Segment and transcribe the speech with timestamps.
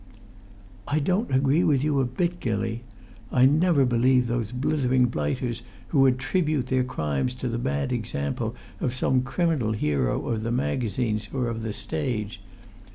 [0.87, 2.81] "I don't agree with you a bit, Gilly.
[3.31, 8.95] I never believe those blithering blighters who attribute their crimes to the bad example of
[8.95, 12.41] some criminal hero of the magazines or of the stage.